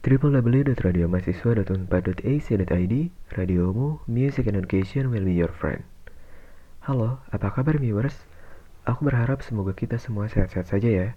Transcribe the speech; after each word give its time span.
www.radiomahasiswa.unpad.ac.id 0.00 2.94
Radiomu, 3.36 4.00
Music 4.08 4.48
and 4.48 4.56
Education 4.56 5.12
will 5.12 5.28
be 5.28 5.36
your 5.36 5.52
friend. 5.52 5.84
Halo, 6.88 7.20
apa 7.28 7.52
kabar 7.52 7.76
viewers? 7.76 8.16
Aku 8.88 9.04
berharap 9.04 9.44
semoga 9.44 9.76
kita 9.76 10.00
semua 10.00 10.24
sehat-sehat 10.32 10.72
saja 10.72 10.88
ya. 10.88 11.12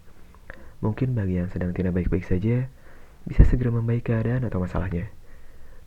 Mungkin 0.83 1.15
bagi 1.15 1.39
yang 1.39 1.47
sedang 1.47 1.71
tidak 1.71 1.95
baik-baik 1.95 2.27
saja 2.27 2.67
Bisa 3.23 3.47
segera 3.47 3.71
membaik 3.71 4.11
keadaan 4.11 4.43
atau 4.43 4.59
masalahnya. 4.59 5.07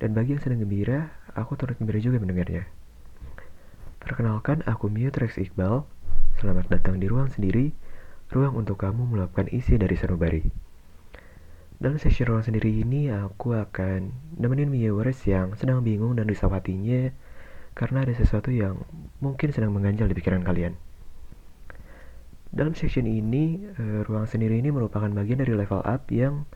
Dan 0.01 0.17
bagi 0.17 0.33
yang 0.33 0.41
sedang 0.41 0.65
gembira, 0.65 1.13
aku 1.37 1.53
turut 1.61 1.77
gembira 1.77 2.01
juga 2.01 2.17
mendengarnya. 2.17 2.65
Perkenalkan, 4.01 4.65
aku 4.65 4.89
Mutrex 4.89 5.37
Iqbal. 5.37 5.85
Selamat 6.41 6.73
datang 6.73 6.97
di 6.97 7.13
ruang 7.13 7.29
sendiri 7.29 7.77
Ruang 8.33 8.57
untuk 8.57 8.81
kamu 8.81 9.05
meluapkan 9.05 9.53
isi 9.53 9.77
dari 9.77 10.01
sanubari 10.01 10.66
dalam 11.77 12.01
sesi 12.01 12.25
ruang 12.25 12.41
sendiri 12.41 12.73
ini, 12.73 13.13
aku 13.13 13.53
akan 13.53 14.33
nemenin 14.41 14.73
viewers 14.73 15.21
yang 15.29 15.53
sedang 15.61 15.85
bingung 15.85 16.17
dan 16.17 16.25
risau 16.25 16.49
hatinya 16.49 17.13
karena 17.77 18.09
ada 18.09 18.17
sesuatu 18.17 18.49
yang 18.49 18.81
mungkin 19.21 19.53
sedang 19.53 19.77
mengganjal 19.77 20.09
di 20.09 20.17
pikiran 20.17 20.41
kalian. 20.41 20.73
Dalam 22.49 22.73
section 22.73 23.05
ini, 23.05 23.61
uh, 23.77 24.01
ruang 24.09 24.25
sendiri 24.25 24.57
ini 24.57 24.73
merupakan 24.73 25.13
bagian 25.13 25.45
dari 25.45 25.53
level 25.53 25.85
up 25.85 26.09
yang 26.09 26.49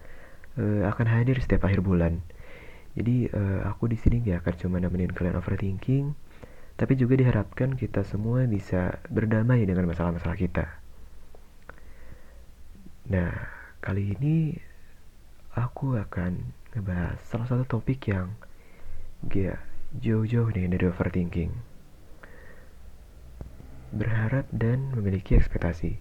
uh, 0.56 0.88
akan 0.88 1.04
hadir 1.04 1.36
setiap 1.36 1.68
akhir 1.68 1.84
bulan. 1.84 2.24
Jadi 2.96 3.28
uh, 3.28 3.68
aku 3.68 3.92
di 3.92 4.00
sini 4.00 4.24
gak 4.24 4.48
akan 4.48 4.54
cuma 4.56 4.76
nemenin 4.80 5.12
kalian 5.12 5.36
overthinking, 5.36 6.16
tapi 6.80 6.96
juga 6.96 7.20
diharapkan 7.20 7.76
kita 7.76 8.08
semua 8.08 8.48
bisa 8.48 8.96
berdamai 9.12 9.68
dengan 9.68 9.84
masalah-masalah 9.84 10.40
kita. 10.40 10.80
Nah, 13.12 13.36
kali 13.84 14.16
ini 14.16 14.56
aku 15.50 15.98
akan 15.98 16.54
ngebahas 16.70 17.18
salah 17.26 17.46
satu 17.50 17.66
topik 17.66 18.06
yang 18.06 18.38
gak 19.26 19.58
jauh-jauh 19.98 20.46
nih 20.54 20.70
dari 20.70 20.86
overthinking. 20.86 21.50
Berharap 23.90 24.46
dan 24.54 24.94
memiliki 24.94 25.34
ekspektasi. 25.34 25.98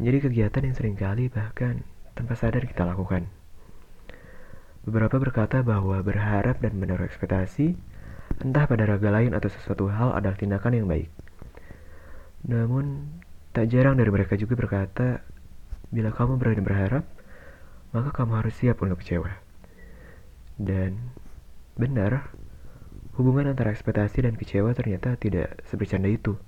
Menjadi 0.00 0.18
kegiatan 0.24 0.62
yang 0.64 0.76
sering 0.76 0.96
kali 0.96 1.28
bahkan 1.28 1.84
tanpa 2.16 2.32
sadar 2.32 2.64
kita 2.64 2.88
lakukan. 2.88 3.28
Beberapa 4.88 5.20
berkata 5.20 5.60
bahwa 5.60 6.00
berharap 6.00 6.58
dan 6.58 6.74
menaruh 6.74 7.06
ekspektasi, 7.06 7.76
entah 8.40 8.64
pada 8.64 8.88
raga 8.88 9.12
lain 9.12 9.36
atau 9.36 9.52
sesuatu 9.52 9.92
hal 9.92 10.16
adalah 10.16 10.34
tindakan 10.34 10.72
yang 10.74 10.88
baik. 10.88 11.12
Namun, 12.48 13.06
tak 13.54 13.70
jarang 13.70 13.94
dari 14.00 14.10
mereka 14.10 14.34
juga 14.34 14.58
berkata, 14.58 15.22
bila 15.92 16.10
kamu 16.10 16.40
berani 16.40 16.64
berharap, 16.64 17.04
maka 17.92 18.10
kamu 18.10 18.40
harus 18.40 18.56
siap 18.56 18.80
untuk 18.80 19.04
kecewa. 19.04 19.36
Dan 20.56 21.12
benar, 21.76 22.32
hubungan 23.20 23.52
antara 23.52 23.72
ekspektasi 23.72 24.24
dan 24.24 24.34
kecewa 24.40 24.72
ternyata 24.72 25.16
tidak 25.20 25.60
sebercanda 25.68 26.08
itu. 26.08 26.40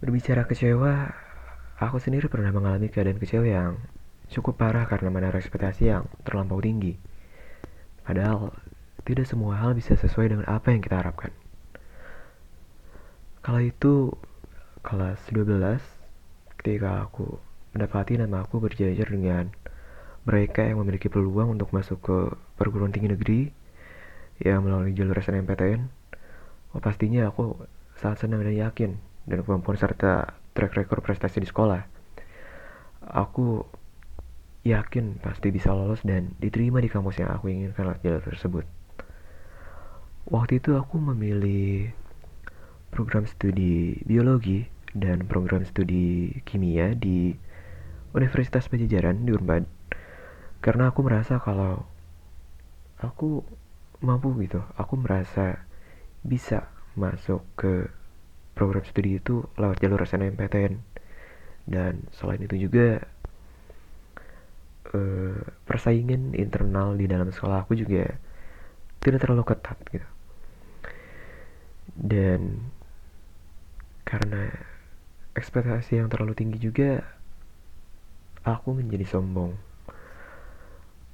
Berbicara 0.00 0.46
kecewa, 0.46 1.12
aku 1.76 1.98
sendiri 2.00 2.30
pernah 2.30 2.54
mengalami 2.54 2.88
keadaan 2.88 3.20
kecewa 3.20 3.46
yang 3.46 3.72
cukup 4.30 4.56
parah 4.56 4.86
karena 4.86 5.10
menaruh 5.10 5.42
ekspektasi 5.42 5.90
yang 5.90 6.06
terlampau 6.22 6.62
tinggi. 6.62 6.96
Padahal, 8.06 8.54
tidak 9.02 9.26
semua 9.26 9.58
hal 9.58 9.74
bisa 9.74 9.98
sesuai 9.98 10.30
dengan 10.30 10.46
apa 10.46 10.70
yang 10.70 10.80
kita 10.80 11.02
harapkan. 11.02 11.34
Kala 13.42 13.66
itu, 13.66 14.14
kelas 14.86 15.20
12, 15.34 15.82
ketika 16.62 17.04
aku 17.04 17.49
mendapati 17.72 18.18
nama 18.18 18.42
aku 18.42 18.58
berjajar 18.58 19.06
dengan 19.06 19.54
mereka 20.26 20.66
yang 20.66 20.82
memiliki 20.82 21.08
peluang 21.08 21.56
untuk 21.56 21.72
masuk 21.72 21.98
ke 22.02 22.18
perguruan 22.60 22.92
tinggi 22.92 23.08
negeri 23.08 23.40
yang 24.40 24.64
melalui 24.64 24.92
jalur 24.92 25.16
SNMPTN. 25.16 25.88
Oh, 26.76 26.80
pastinya 26.82 27.28
aku 27.28 27.56
sangat 27.98 28.24
senang 28.24 28.44
dan 28.44 28.56
yakin 28.56 28.90
dengan 29.26 29.42
kemampuan 29.44 29.76
serta 29.76 30.36
track 30.56 30.76
record 30.76 31.00
prestasi 31.04 31.40
di 31.42 31.48
sekolah. 31.48 31.82
Aku 33.10 33.64
yakin 34.60 35.16
pasti 35.24 35.48
bisa 35.48 35.72
lolos 35.72 36.04
dan 36.04 36.36
diterima 36.36 36.84
di 36.84 36.92
kampus 36.92 37.20
yang 37.20 37.32
aku 37.32 37.48
inginkan 37.48 37.88
lewat 37.88 38.00
jalur 38.04 38.24
tersebut. 38.24 38.64
Waktu 40.28 40.60
itu 40.60 40.76
aku 40.76 41.00
memilih 41.00 41.90
program 42.92 43.24
studi 43.24 43.98
biologi 44.04 44.68
dan 44.92 45.24
program 45.24 45.64
studi 45.64 46.34
kimia 46.44 46.92
di 46.92 47.32
Universitas 48.14 48.66
Pajajaran 48.66 49.22
di 49.22 49.30
Unpad 49.34 49.64
karena 50.60 50.92
aku 50.92 51.00
merasa 51.06 51.40
kalau 51.40 51.84
aku 53.00 53.40
mampu 54.04 54.32
gitu 54.44 54.60
aku 54.76 55.00
merasa 55.00 55.64
bisa 56.20 56.68
masuk 56.96 57.40
ke 57.56 57.88
program 58.52 58.84
studi 58.84 59.16
itu 59.16 59.46
lewat 59.56 59.80
jalur 59.80 60.04
SNMPTN 60.04 60.76
dan 61.70 62.04
selain 62.12 62.42
itu 62.44 62.68
juga 62.68 63.00
uh, 64.92 65.40
persaingan 65.64 66.34
internal 66.34 66.98
di 66.98 67.06
dalam 67.06 67.30
sekolah 67.30 67.64
aku 67.64 67.78
juga 67.78 68.10
tidak 69.00 69.24
terlalu 69.24 69.44
ketat 69.48 69.78
gitu. 69.88 70.08
Dan 71.96 72.68
karena 74.04 74.50
ekspektasi 75.32 76.00
yang 76.02 76.10
terlalu 76.10 76.36
tinggi 76.36 76.58
juga 76.60 77.19
aku 78.44 78.76
menjadi 78.76 79.04
sombong. 79.06 79.56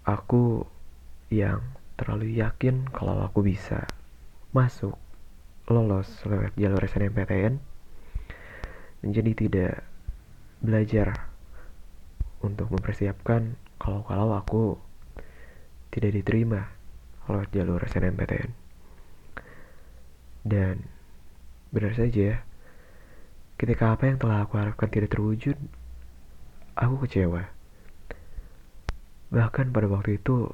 Aku 0.06 0.62
yang 1.32 1.62
terlalu 1.98 2.38
yakin 2.38 2.86
kalau 2.94 3.18
aku 3.24 3.42
bisa 3.42 3.88
masuk 4.54 4.94
lolos 5.66 6.06
lewat 6.22 6.54
jalur 6.54 6.78
SNMPTN 6.78 7.58
menjadi 9.02 9.32
tidak 9.34 9.74
belajar 10.62 11.26
untuk 12.46 12.70
mempersiapkan 12.70 13.58
kalau-kalau 13.82 14.38
aku 14.38 14.78
tidak 15.90 16.22
diterima 16.22 16.70
lewat 17.26 17.50
jalur 17.50 17.82
SNMPTN 17.82 18.50
dan 20.46 20.86
benar 21.74 21.92
saja 21.98 22.46
ketika 23.58 23.98
apa 23.98 24.06
yang 24.06 24.18
telah 24.22 24.46
aku 24.46 24.54
harapkan 24.62 24.86
tidak 24.86 25.10
terwujud 25.10 25.58
Aku 26.76 27.00
kecewa. 27.00 27.48
Bahkan 29.32 29.72
pada 29.72 29.88
waktu 29.88 30.20
itu, 30.20 30.52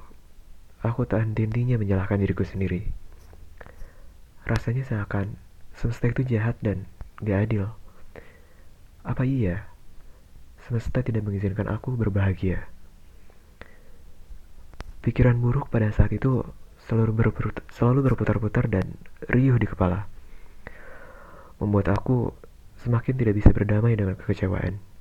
aku 0.87 1.03
tak 1.03 1.27
henti-hentinya 1.27 1.83
menyalahkan 1.83 2.23
diriku 2.23 2.47
sendiri. 2.47 2.87
Rasanya 4.47 4.87
seakan 4.87 5.35
semesta 5.75 6.07
itu 6.07 6.23
jahat 6.23 6.55
dan 6.63 6.87
gak 7.19 7.51
adil. 7.51 7.75
Apa 9.03 9.27
iya? 9.27 9.67
Semesta 10.63 11.03
tidak 11.03 11.27
mengizinkan 11.27 11.67
aku 11.67 11.99
berbahagia. 11.99 12.71
Pikiran 15.03 15.43
buruk 15.43 15.75
pada 15.75 15.91
saat 15.91 16.15
itu 16.15 16.47
selalu 16.87 17.19
berputar, 17.19 17.67
selalu 17.75 18.15
berputar-putar 18.15 18.71
dan 18.71 18.95
riuh 19.27 19.59
di 19.59 19.67
kepala. 19.67 20.07
Membuat 21.59 21.91
aku 21.91 22.31
semakin 22.87 23.19
tidak 23.19 23.43
bisa 23.43 23.51
berdamai 23.51 23.99
dengan 23.99 24.15
kekecewaan. 24.15 24.92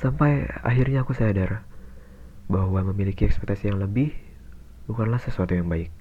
Sampai 0.00 0.48
akhirnya 0.64 1.04
aku 1.04 1.12
sadar 1.12 1.60
bahwa 2.48 2.80
memiliki 2.88 3.28
ekspektasi 3.28 3.68
yang 3.68 3.84
lebih 3.84 4.16
bukanlah 4.88 5.20
sesuatu 5.20 5.52
yang 5.52 5.68
baik. 5.68 5.92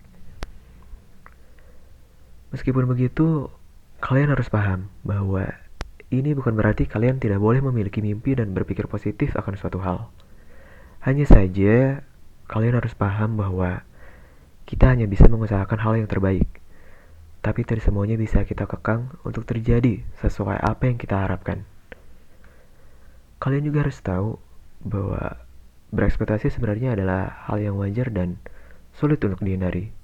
Meskipun 2.56 2.88
begitu, 2.88 3.52
kalian 4.00 4.32
harus 4.32 4.48
paham 4.48 4.88
bahwa 5.04 5.52
ini 6.10 6.32
bukan 6.32 6.56
berarti 6.58 6.90
kalian 6.90 7.22
tidak 7.22 7.38
boleh 7.38 7.62
memiliki 7.62 8.00
mimpi 8.02 8.34
dan 8.34 8.56
berpikir 8.56 8.90
positif 8.90 9.38
akan 9.38 9.54
suatu 9.60 9.78
hal. 9.84 10.10
Hanya 11.06 11.30
saja, 11.30 12.02
kalian 12.50 12.82
harus 12.82 12.98
paham 12.98 13.38
bahwa 13.38 13.86
kita 14.66 14.90
hanya 14.90 15.06
bisa 15.06 15.30
mengusahakan 15.30 15.78
hal 15.78 15.94
yang 16.02 16.10
terbaik, 16.10 16.50
tapi 17.46 17.62
tidak 17.62 17.86
semuanya 17.86 18.18
bisa 18.18 18.42
kita 18.42 18.66
kekang 18.66 19.14
untuk 19.22 19.46
terjadi 19.46 20.02
sesuai 20.18 20.58
apa 20.58 20.90
yang 20.90 20.98
kita 20.98 21.14
harapkan. 21.14 21.69
Kalian 23.40 23.64
juga 23.64 23.88
harus 23.88 24.00
tahu 24.04 24.36
bahwa 24.84 25.40
berekspektasi 25.96 26.52
sebenarnya 26.52 26.96
adalah 27.00 27.48
hal 27.48 27.64
yang 27.64 27.80
wajar 27.80 28.12
dan 28.12 28.36
sulit 28.92 29.24
untuk 29.24 29.40
dihindari. 29.40 29.96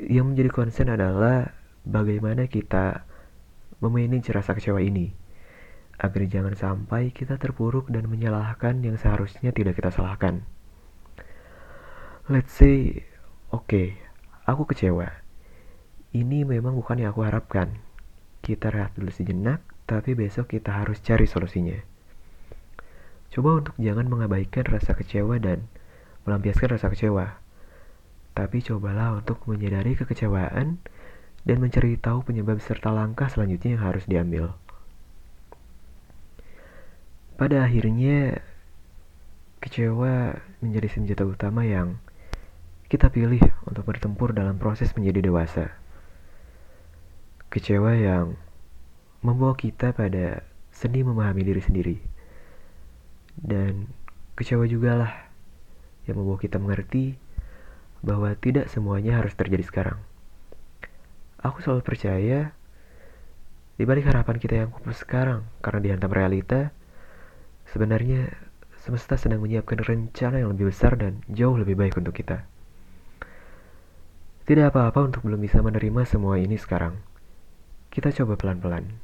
Yang 0.00 0.26
menjadi 0.32 0.50
concern 0.50 0.90
adalah 0.96 1.52
bagaimana 1.84 2.48
kita 2.48 3.04
memanage 3.84 4.32
rasa 4.32 4.56
kecewa 4.56 4.80
ini 4.80 5.12
agar 6.00 6.26
jangan 6.26 6.54
sampai 6.58 7.14
kita 7.14 7.38
terpuruk 7.38 7.86
dan 7.92 8.10
menyalahkan 8.10 8.82
yang 8.82 8.98
seharusnya 8.98 9.54
tidak 9.54 9.78
kita 9.78 9.94
salahkan. 9.94 10.42
Let's 12.26 12.56
say, 12.56 13.04
oke, 13.52 13.68
okay, 13.68 14.00
aku 14.48 14.64
kecewa. 14.64 15.12
Ini 16.16 16.48
memang 16.48 16.74
bukan 16.74 17.04
yang 17.04 17.12
aku 17.12 17.22
harapkan. 17.22 17.78
Kita 18.40 18.72
rehat 18.72 18.96
dulu 18.96 19.12
sejenak, 19.12 19.60
tapi 19.84 20.16
besok 20.16 20.50
kita 20.56 20.72
harus 20.72 20.98
cari 21.04 21.28
solusinya. 21.28 21.93
Coba 23.34 23.58
untuk 23.58 23.74
jangan 23.82 24.06
mengabaikan 24.06 24.62
rasa 24.62 24.94
kecewa 24.94 25.42
dan 25.42 25.66
melampiaskan 26.22 26.78
rasa 26.78 26.86
kecewa. 26.86 27.34
Tapi 28.30 28.62
cobalah 28.62 29.18
untuk 29.18 29.42
menyadari 29.50 29.98
kekecewaan 29.98 30.78
dan 31.42 31.56
mencari 31.58 31.98
tahu 31.98 32.22
penyebab 32.22 32.62
serta 32.62 32.94
langkah 32.94 33.26
selanjutnya 33.26 33.74
yang 33.74 33.82
harus 33.82 34.06
diambil. 34.06 34.54
Pada 37.34 37.66
akhirnya, 37.66 38.38
kecewa 39.58 40.38
menjadi 40.62 40.86
senjata 40.94 41.26
utama 41.26 41.66
yang 41.66 41.98
kita 42.86 43.10
pilih 43.10 43.42
untuk 43.66 43.82
bertempur 43.82 44.30
dalam 44.30 44.62
proses 44.62 44.94
menjadi 44.94 45.26
dewasa. 45.26 45.74
Kecewa 47.50 47.98
yang 47.98 48.38
membawa 49.26 49.58
kita 49.58 49.90
pada 49.90 50.46
seni 50.70 51.02
memahami 51.02 51.42
diri 51.42 51.58
sendiri. 51.58 52.13
Dan 53.38 53.90
kecewa 54.38 54.66
juga 54.66 54.98
lah 54.98 55.12
yang 56.06 56.20
membawa 56.20 56.38
kita 56.38 56.60
mengerti 56.60 57.16
bahwa 58.04 58.30
tidak 58.36 58.68
semuanya 58.68 59.18
harus 59.18 59.32
terjadi 59.34 59.64
sekarang. 59.64 59.98
Aku 61.40 61.60
selalu 61.60 61.82
percaya 61.84 62.52
di 63.74 63.84
balik 63.84 64.06
harapan 64.06 64.36
kita 64.38 64.54
yang 64.64 64.70
pupus 64.70 65.02
sekarang 65.02 65.44
karena 65.60 65.80
dihantam 65.82 66.12
realita, 66.12 66.70
Sebenarnya, 67.74 68.28
semesta 68.84 69.16
sedang 69.16 69.40
menyiapkan 69.40 69.80
rencana 69.80 70.44
yang 70.44 70.52
lebih 70.52 70.68
besar 70.68 70.94
dan 71.00 71.24
jauh 71.32 71.56
lebih 71.56 71.74
baik 71.74 71.96
untuk 71.96 72.12
kita. 72.12 72.44
Tidak 74.44 74.68
apa-apa 74.68 75.08
untuk 75.08 75.24
belum 75.24 75.40
bisa 75.40 75.64
menerima 75.64 76.04
semua 76.04 76.36
ini 76.36 76.60
sekarang. 76.60 77.00
Kita 77.88 78.12
coba 78.12 78.36
pelan-pelan. 78.36 79.00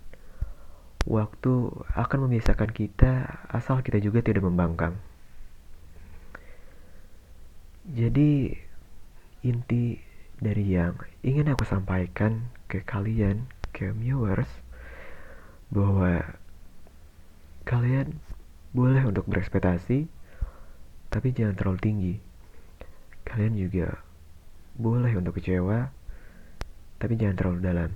Waktu 1.08 1.52
akan 1.97 2.19
membiasakan 2.29 2.76
kita 2.76 3.44
asal 3.49 3.81
kita 3.81 3.97
juga 4.05 4.20
tidak 4.20 4.44
membangkang. 4.44 5.00
Jadi, 7.88 8.52
inti 9.41 9.97
dari 10.37 10.64
yang 10.76 11.00
ingin 11.25 11.52
aku 11.52 11.64
sampaikan 11.64 12.52
ke 12.69 12.85
kalian, 12.85 13.49
ke 13.73 13.88
viewers, 13.97 14.49
bahwa 15.73 16.37
kalian 17.64 18.20
boleh 18.76 19.02
untuk 19.08 19.25
berekspektasi, 19.26 20.06
tapi 21.08 21.29
jangan 21.32 21.56
terlalu 21.56 21.79
tinggi. 21.81 22.14
Kalian 23.25 23.56
juga 23.56 24.05
boleh 24.76 25.17
untuk 25.17 25.41
kecewa, 25.41 25.91
tapi 27.00 27.17
jangan 27.17 27.37
terlalu 27.41 27.58
dalam. 27.64 27.91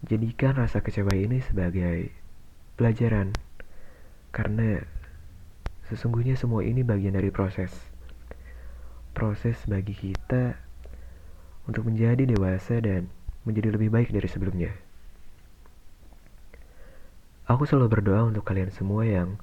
Jadikan 0.00 0.56
rasa 0.56 0.80
kecewa 0.80 1.12
ini 1.12 1.44
sebagai 1.44 2.08
pelajaran, 2.80 3.36
karena 4.32 4.80
sesungguhnya 5.92 6.40
semua 6.40 6.64
ini 6.64 6.80
bagian 6.80 7.12
dari 7.12 7.28
proses. 7.28 7.68
Proses 9.12 9.60
bagi 9.68 9.92
kita 9.92 10.56
untuk 11.68 11.84
menjadi 11.92 12.24
dewasa 12.24 12.80
dan 12.80 13.12
menjadi 13.44 13.76
lebih 13.76 13.92
baik 13.92 14.08
dari 14.08 14.24
sebelumnya. 14.24 14.72
Aku 17.50 17.66
selalu 17.66 18.00
berdoa 18.00 18.24
untuk 18.24 18.46
kalian 18.46 18.72
semua 18.72 19.02
yang 19.04 19.36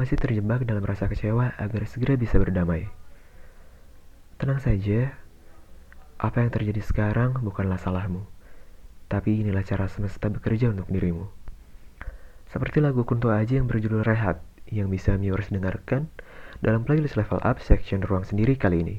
masih 0.00 0.16
terjebak 0.16 0.64
dalam 0.64 0.82
rasa 0.82 1.06
kecewa 1.06 1.52
agar 1.60 1.84
segera 1.84 2.16
bisa 2.16 2.40
berdamai. 2.40 2.88
Tenang 4.40 4.58
saja, 4.58 5.14
apa 6.16 6.42
yang 6.42 6.50
terjadi 6.50 6.80
sekarang 6.80 7.38
bukanlah 7.44 7.76
salahmu, 7.76 8.24
tapi 9.12 9.44
inilah 9.44 9.60
cara 9.60 9.92
semesta 9.92 10.32
bekerja 10.32 10.72
untuk 10.72 10.88
dirimu. 10.88 11.28
Seperti 12.48 12.80
lagu 12.80 13.04
Kunto 13.04 13.28
Aji 13.28 13.60
yang 13.60 13.68
berjudul 13.68 14.00
Rehat, 14.00 14.40
yang 14.72 14.88
bisa 14.88 15.20
viewers 15.20 15.52
dengarkan 15.52 16.08
dalam 16.64 16.88
playlist 16.88 17.20
Level 17.20 17.36
Up 17.44 17.60
section 17.60 18.00
ruang 18.00 18.24
sendiri 18.24 18.56
kali 18.56 18.80
ini. 18.80 18.96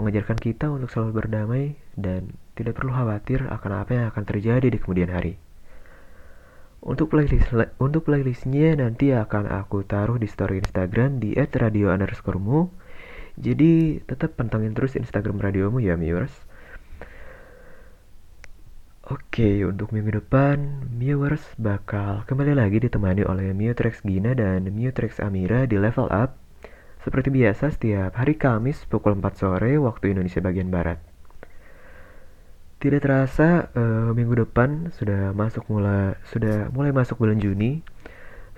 Mengajarkan 0.00 0.40
kita 0.40 0.72
untuk 0.72 0.88
selalu 0.88 1.20
berdamai 1.20 1.64
dan 2.00 2.32
tidak 2.56 2.80
perlu 2.80 2.96
khawatir 2.96 3.44
akan 3.44 3.70
apa 3.84 3.90
yang 3.92 4.06
akan 4.08 4.24
terjadi 4.24 4.72
di 4.72 4.78
kemudian 4.80 5.12
hari. 5.12 5.36
Untuk 6.84 7.12
playlist 7.12 7.48
untuk 7.80 8.08
playlistnya 8.08 8.76
nanti 8.76 9.12
akan 9.12 9.48
aku 9.48 9.84
taruh 9.88 10.20
di 10.20 10.28
story 10.28 10.60
Instagram 10.60 11.20
di 11.20 11.32
@radio 11.36 11.92
underscoremu. 11.92 12.68
Jadi 13.40 14.04
tetap 14.04 14.36
pantengin 14.36 14.76
terus 14.76 14.96
Instagram 14.96 15.40
radiomu 15.40 15.80
ya 15.80 15.96
viewers. 15.96 16.32
Oke, 19.04 19.60
untuk 19.68 19.92
minggu 19.92 20.16
depan, 20.16 20.80
viewers 20.96 21.44
bakal 21.60 22.24
kembali 22.24 22.56
lagi 22.56 22.80
ditemani 22.80 23.20
oleh 23.28 23.52
Mutrex 23.52 24.00
Gina 24.00 24.32
dan 24.32 24.64
Mutrex 24.72 25.20
Amira 25.20 25.68
di 25.68 25.76
Level 25.76 26.08
Up. 26.08 26.40
Seperti 27.04 27.28
biasa, 27.28 27.68
setiap 27.68 28.16
hari 28.16 28.40
Kamis 28.40 28.80
pukul 28.88 29.20
4 29.20 29.28
sore 29.36 29.76
waktu 29.76 30.16
Indonesia 30.16 30.40
bagian 30.40 30.72
Barat. 30.72 31.04
Tidak 32.80 32.96
terasa 33.04 33.68
uh, 33.76 34.16
minggu 34.16 34.40
depan 34.48 34.88
sudah 34.96 35.36
masuk 35.36 35.68
mulai 35.68 36.16
sudah 36.32 36.72
mulai 36.72 36.96
masuk 36.96 37.20
bulan 37.20 37.36
Juni, 37.36 37.84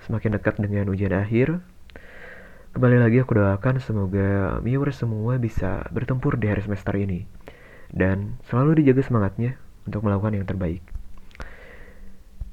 semakin 0.07 0.39
dekat 0.39 0.63
dengan 0.63 0.87
ujian 0.87 1.11
akhir. 1.11 1.59
Kembali 2.71 3.03
lagi 3.03 3.19
aku 3.19 3.35
doakan 3.35 3.83
semoga 3.83 4.63
viewers 4.63 4.95
semua 4.95 5.35
bisa 5.43 5.83
bertempur 5.91 6.39
di 6.39 6.47
hari 6.47 6.63
semester 6.63 6.95
ini 6.95 7.27
dan 7.91 8.39
selalu 8.47 8.79
dijaga 8.79 9.03
semangatnya 9.03 9.59
untuk 9.87 10.03
melakukan 10.03 10.35
yang 10.35 10.45
terbaik. 10.45 10.83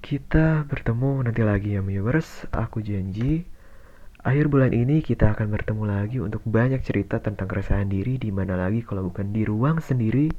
Kita 0.00 0.64
bertemu 0.70 1.26
nanti 1.26 1.42
lagi 1.42 1.74
ya 1.74 1.82
viewers, 1.82 2.46
aku 2.54 2.80
janji 2.80 3.44
akhir 4.24 4.48
bulan 4.48 4.72
ini 4.72 5.04
kita 5.04 5.36
akan 5.36 5.52
bertemu 5.52 5.84
lagi 5.84 6.16
untuk 6.16 6.40
banyak 6.48 6.80
cerita 6.80 7.20
tentang 7.20 7.44
keresahan 7.44 7.92
diri 7.92 8.16
di 8.16 8.32
mana 8.32 8.56
lagi 8.56 8.80
kalau 8.80 9.12
bukan 9.12 9.36
di 9.36 9.44
ruang 9.44 9.84
sendiri 9.84 10.32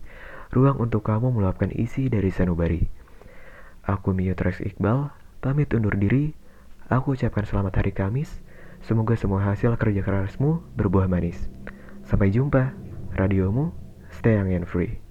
ruang 0.53 0.81
untuk 0.81 1.05
kamu 1.05 1.33
meluapkan 1.33 1.69
isi 1.73 2.09
dari 2.09 2.29
sanubari. 2.33 2.81
Aku 3.85 4.17
Mio 4.17 4.33
Trax 4.33 4.61
Iqbal, 4.65 5.13
pamit 5.41 5.69
undur 5.77 5.93
diri. 5.93 6.33
Aku 6.89 7.13
ucapkan 7.13 7.45
selamat 7.45 7.81
hari 7.81 7.93
Kamis. 7.93 8.29
Semoga 8.81 9.17
semua 9.17 9.41
hasil 9.41 9.73
kerja 9.77 10.01
kerasmu 10.05 10.61
berbuah 10.77 11.09
manis. 11.09 11.37
Sampai 12.05 12.29
jumpa, 12.29 12.73
radiomu, 13.17 13.73
stay 14.13 14.37
young 14.37 14.53
and 14.53 14.65
free. 14.69 15.04